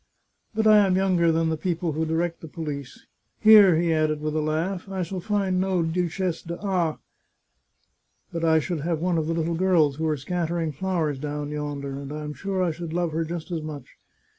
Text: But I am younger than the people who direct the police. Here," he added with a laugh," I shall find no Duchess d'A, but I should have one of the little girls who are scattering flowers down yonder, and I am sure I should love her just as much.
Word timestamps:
But 0.55 0.65
I 0.65 0.77
am 0.79 0.95
younger 0.95 1.31
than 1.31 1.49
the 1.49 1.57
people 1.57 1.91
who 1.91 2.05
direct 2.07 2.41
the 2.41 2.47
police. 2.47 3.05
Here," 3.39 3.75
he 3.77 3.93
added 3.93 4.19
with 4.19 4.35
a 4.35 4.41
laugh," 4.41 4.89
I 4.89 5.03
shall 5.03 5.19
find 5.19 5.61
no 5.61 5.83
Duchess 5.83 6.41
d'A, 6.41 6.97
but 8.33 8.43
I 8.43 8.57
should 8.57 8.79
have 8.81 8.99
one 8.99 9.19
of 9.19 9.27
the 9.27 9.33
little 9.35 9.53
girls 9.53 9.97
who 9.97 10.07
are 10.07 10.17
scattering 10.17 10.71
flowers 10.71 11.19
down 11.19 11.49
yonder, 11.51 11.99
and 11.99 12.11
I 12.11 12.23
am 12.23 12.33
sure 12.33 12.63
I 12.63 12.71
should 12.71 12.93
love 12.93 13.11
her 13.11 13.23
just 13.23 13.51
as 13.51 13.61
much. 13.61 13.97